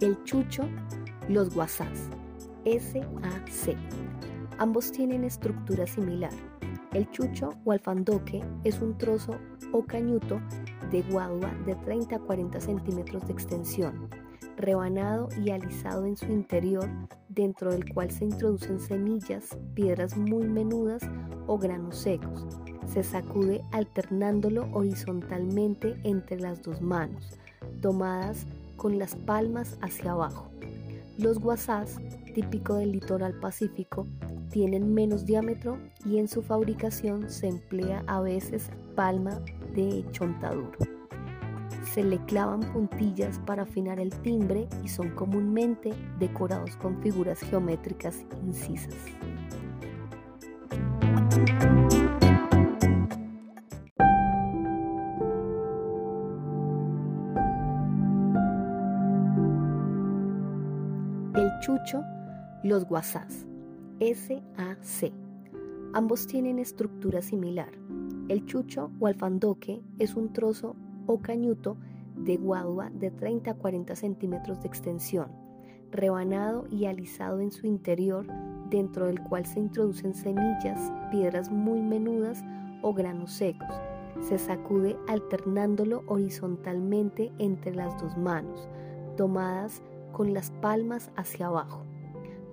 [0.00, 0.62] El chucho,
[1.28, 2.08] los guasás,
[2.64, 3.76] SAC.
[4.58, 6.30] Ambos tienen estructura similar.
[6.92, 9.32] El chucho o alfandoque es un trozo
[9.72, 10.40] o cañuto
[10.92, 14.08] de guadua de 30 a 40 centímetros de extensión,
[14.56, 16.88] rebanado y alisado en su interior,
[17.28, 21.02] dentro del cual se introducen semillas, piedras muy menudas
[21.48, 22.46] o granos secos.
[22.86, 27.36] Se sacude alternándolo horizontalmente entre las dos manos,
[27.82, 28.46] tomadas
[28.78, 30.50] con las palmas hacia abajo.
[31.18, 31.98] Los guasás,
[32.34, 34.06] típico del litoral pacífico,
[34.50, 39.40] tienen menos diámetro y en su fabricación se emplea a veces palma
[39.74, 40.78] de chontaduro.
[41.92, 48.24] Se le clavan puntillas para afinar el timbre y son comúnmente decorados con figuras geométricas
[48.44, 48.94] incisas.
[62.64, 63.46] Los guasás,
[64.00, 65.12] SAC.
[65.92, 67.70] Ambos tienen estructura similar.
[68.28, 70.74] El chucho o alfandoque es un trozo
[71.06, 71.76] o cañuto
[72.16, 75.28] de guadua de 30 a 40 centímetros de extensión,
[75.92, 78.26] rebanado y alisado en su interior,
[78.70, 82.42] dentro del cual se introducen semillas, piedras muy menudas
[82.82, 83.80] o granos secos.
[84.20, 88.68] Se sacude alternándolo horizontalmente entre las dos manos,
[89.16, 89.80] tomadas
[90.12, 91.87] con las palmas hacia abajo.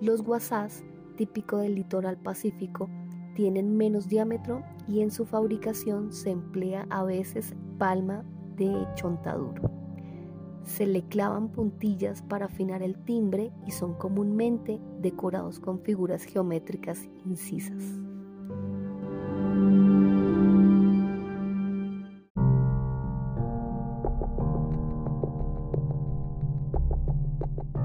[0.00, 0.84] Los guasás,
[1.16, 2.90] típico del litoral pacífico,
[3.34, 8.22] tienen menos diámetro y en su fabricación se emplea a veces palma
[8.56, 9.70] de chontaduro.
[10.64, 17.08] Se le clavan puntillas para afinar el timbre y son comúnmente decorados con figuras geométricas
[17.24, 17.82] incisas.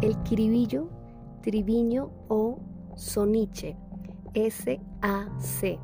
[0.00, 0.88] El quiribillo,
[1.48, 2.58] triviño o
[2.94, 3.74] soniche,
[4.34, 5.80] SAC,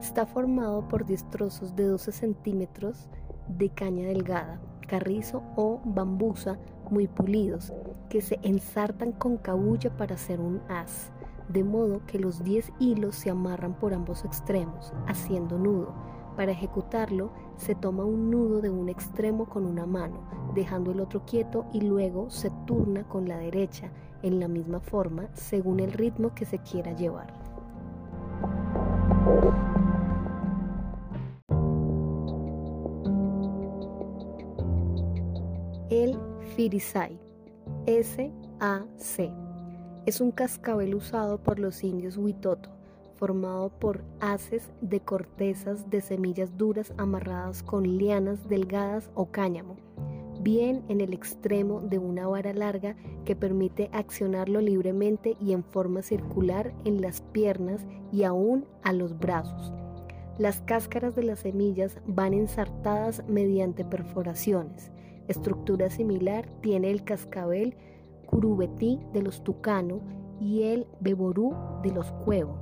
[0.00, 3.10] está formado por 10 trozos de 12 centímetros
[3.46, 7.74] de caña delgada, carrizo o bambusa muy pulidos,
[8.08, 11.10] que se ensartan con cabulla para hacer un haz,
[11.50, 15.92] de modo que los 10 hilos se amarran por ambos extremos, haciendo nudo.
[16.36, 20.20] Para ejecutarlo, se toma un nudo de un extremo con una mano,
[20.54, 23.92] dejando el otro quieto y luego se turna con la derecha
[24.22, 27.32] en la misma forma según el ritmo que se quiera llevar.
[35.90, 36.18] El
[36.56, 37.18] Firisai,
[37.86, 39.32] S-A-C,
[40.06, 42.70] es un cascabel usado por los indios Huitoto,
[43.16, 49.76] formado por haces de cortezas de semillas duras amarradas con lianas delgadas o cáñamo,
[50.46, 56.02] bien en el extremo de una vara larga que permite accionarlo libremente y en forma
[56.02, 59.72] circular en las piernas y aún a los brazos.
[60.38, 64.92] Las cáscaras de las semillas van ensartadas mediante perforaciones.
[65.26, 67.74] Estructura similar tiene el cascabel
[68.26, 70.00] curubetí de los tucano
[70.40, 72.56] y el beború de los cuevo,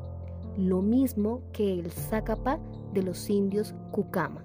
[0.57, 2.61] lo mismo que el zacapa
[2.95, 4.43] de los indios cucama.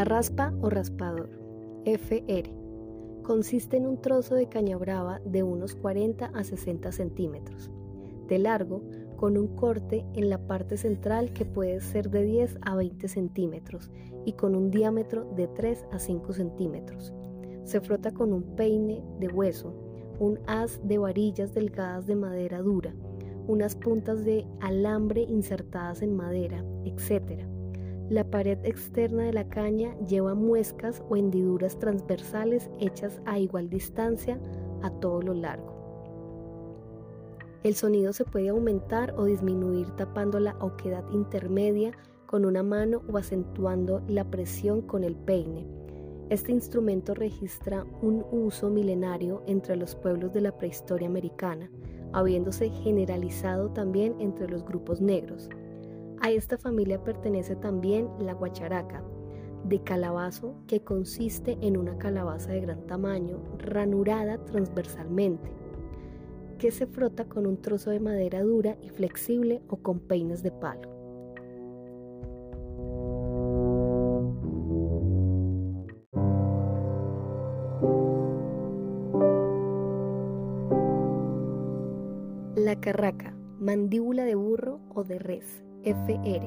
[0.00, 1.28] La raspa o raspador,
[1.84, 2.50] FR,
[3.22, 7.70] consiste en un trozo de caña brava de unos 40 a 60 centímetros
[8.26, 8.82] de largo
[9.18, 13.90] con un corte en la parte central que puede ser de 10 a 20 centímetros
[14.24, 17.12] y con un diámetro de 3 a 5 centímetros.
[17.64, 19.74] Se frota con un peine de hueso,
[20.18, 22.94] un haz de varillas delgadas de madera dura,
[23.46, 27.44] unas puntas de alambre insertadas en madera, etc.
[28.10, 34.36] La pared externa de la caña lleva muescas o hendiduras transversales hechas a igual distancia
[34.82, 35.72] a todo lo largo.
[37.62, 41.92] El sonido se puede aumentar o disminuir tapando la oquedad intermedia
[42.26, 45.68] con una mano o acentuando la presión con el peine.
[46.30, 51.70] Este instrumento registra un uso milenario entre los pueblos de la prehistoria americana,
[52.12, 55.48] habiéndose generalizado también entre los grupos negros.
[56.20, 59.02] A esta familia pertenece también la guacharaca,
[59.64, 65.50] de calabazo que consiste en una calabaza de gran tamaño, ranurada transversalmente
[66.60, 70.50] que se frota con un trozo de madera dura y flexible o con peines de
[70.52, 70.90] palo.
[82.56, 86.46] La carraca, mandíbula de burro o de res, FR.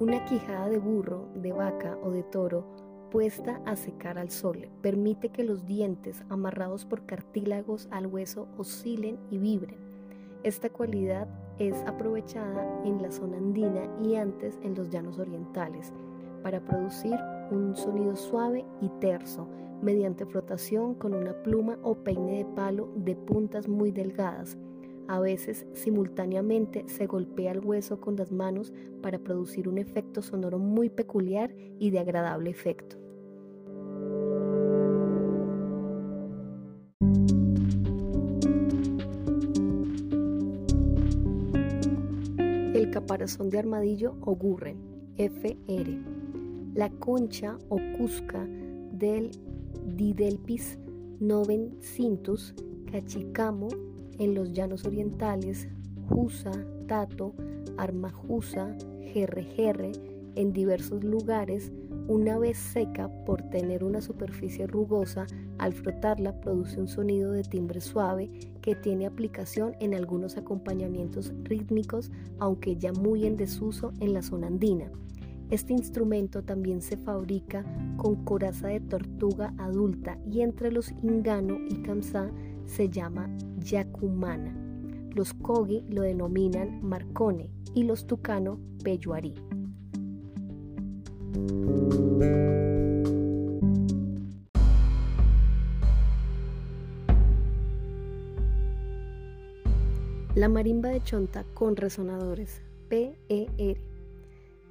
[0.00, 2.64] Una quijada de burro, de vaca o de toro
[3.12, 9.18] puesta a secar al sol permite que los dientes amarrados por cartílagos al hueso oscilen
[9.30, 9.76] y vibren.
[10.42, 15.92] Esta cualidad es aprovechada en la zona andina y antes en los llanos orientales
[16.42, 17.16] para producir
[17.52, 19.46] un sonido suave y terso
[19.80, 24.58] mediante frotación con una pluma o peine de palo de puntas muy delgadas.
[25.10, 28.72] A veces simultáneamente se golpea el hueso con las manos
[29.02, 32.96] para producir un efecto sonoro muy peculiar y de agradable efecto.
[42.72, 44.76] El caparazón de armadillo o gurren,
[45.16, 45.98] FR.
[46.74, 48.46] La concha o cusca
[48.92, 49.32] del
[49.96, 50.78] Didelpis
[51.18, 52.54] novencintus
[52.92, 53.89] cachicamo
[54.20, 55.66] en los llanos orientales,
[56.08, 56.52] Jusa,
[56.86, 57.34] Tato,
[57.76, 59.92] Armajusa, Jerre
[60.36, 61.72] en diversos lugares,
[62.06, 65.26] una vez seca por tener una superficie rugosa,
[65.58, 68.30] al frotarla produce un sonido de timbre suave
[68.60, 74.48] que tiene aplicación en algunos acompañamientos rítmicos, aunque ya muy en desuso en la zona
[74.48, 74.90] andina.
[75.50, 77.64] Este instrumento también se fabrica
[77.96, 82.30] con coraza de tortuga adulta y entre los ingano y kamsa
[82.70, 83.28] se llama
[83.58, 84.54] yacumana.
[85.14, 89.34] Los kogi lo denominan marcone y los tucano peyuarí.
[100.36, 103.18] La marimba de chonta con resonadores, PER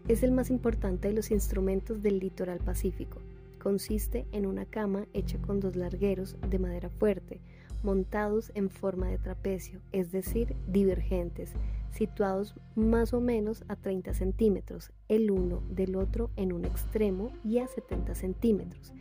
[0.07, 3.19] es el más importante de los instrumentos del litoral pacífico.
[3.62, 7.42] Consiste en una cama hecha con dos largueros de madera fuerte,
[7.84, 11.54] montados en forma de trapecio, es decir, divergentes,
[11.92, 17.60] situados más o menos a 30 centímetros, el uno del otro en un extremo y
[17.60, 18.94] a 70 centímetros,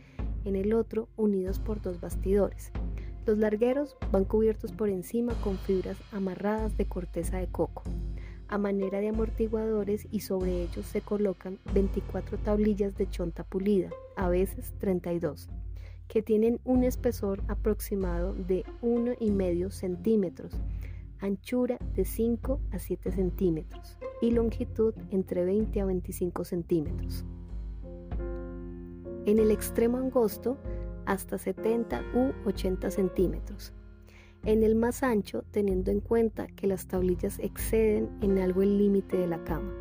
[0.45, 2.71] en el otro unidos por dos bastidores.
[3.25, 7.83] Los largueros van cubiertos por encima con fibras amarradas de corteza de coco
[8.49, 14.27] a manera de amortiguadores y sobre ellos se colocan 24 tablillas de chonta pulida, a
[14.27, 15.49] veces 32,
[16.09, 20.51] que tienen un espesor aproximado de 1,5 centímetros,
[21.19, 27.23] anchura de 5 a 7 centímetros y longitud entre 20 a 25 centímetros.
[29.25, 30.57] En el extremo angosto
[31.05, 33.73] hasta 70 u 80 centímetros
[34.43, 39.17] en el más ancho teniendo en cuenta que las tablillas exceden en algo el límite
[39.17, 39.73] de la cama.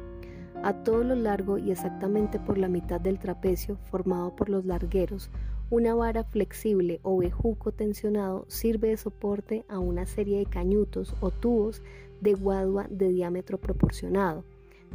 [0.62, 5.30] A todo lo largo y exactamente por la mitad del trapecio formado por los largueros,
[5.70, 11.30] una vara flexible o bejuco tensionado sirve de soporte a una serie de cañutos o
[11.30, 11.82] tubos
[12.22, 14.44] de guadua de diámetro proporcionado,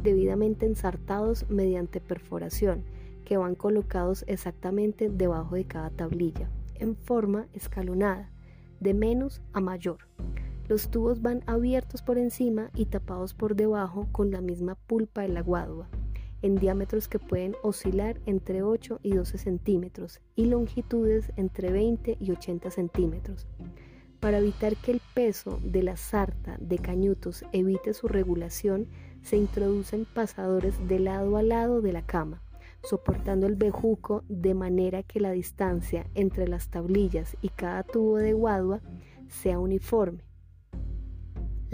[0.02, 2.84] debidamente ensartados mediante perforación,
[3.24, 8.30] que van colocados exactamente debajo de cada tablilla, en forma escalonada
[8.80, 9.98] de menos a mayor.
[10.68, 15.28] Los tubos van abiertos por encima y tapados por debajo con la misma pulpa de
[15.28, 15.88] la guadua,
[16.44, 22.30] en diámetros que pueden oscilar entre 8 y 12 centímetros y longitudes entre 20 y
[22.30, 23.46] 80 centímetros.
[24.20, 28.88] Para evitar que el peso de la sarta de cañutos evite su regulación,
[29.22, 32.42] se introducen pasadores de lado a lado de la cama,
[32.82, 38.34] soportando el bejuco de manera que la distancia entre las tablillas y cada tubo de
[38.34, 38.82] guadua
[39.28, 40.24] sea uniforme.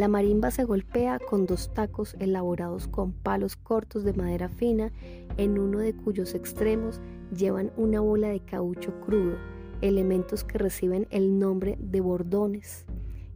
[0.00, 4.92] La marimba se golpea con dos tacos elaborados con palos cortos de madera fina,
[5.37, 7.02] en uno de cuyos extremos
[7.37, 9.37] llevan una bola de caucho crudo,
[9.83, 12.87] elementos que reciben el nombre de bordones.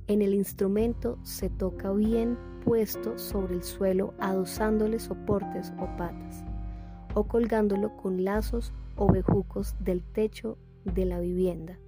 [0.07, 6.45] En el instrumento se toca bien puesto sobre el suelo adosándole soportes o patas
[7.13, 10.57] o colgándolo con lazos o bejucos del techo
[10.87, 11.79] de la vivienda.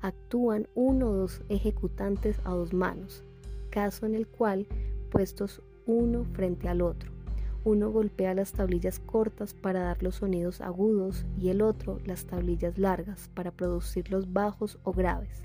[0.00, 3.22] Actúan uno o dos ejecutantes a dos manos,
[3.68, 4.66] caso en el cual,
[5.10, 7.12] puestos uno frente al otro,
[7.64, 12.78] uno golpea las tablillas cortas para dar los sonidos agudos y el otro las tablillas
[12.78, 15.42] largas para producir los bajos o graves.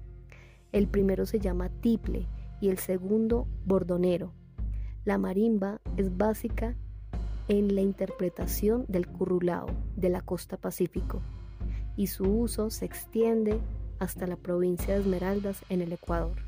[0.71, 2.27] El primero se llama tiple
[2.61, 4.33] y el segundo bordonero.
[5.05, 6.75] La marimba es básica
[7.47, 11.21] en la interpretación del currulao de la costa pacífico
[11.97, 13.59] y su uso se extiende
[13.99, 16.42] hasta la provincia de Esmeraldas en el Ecuador.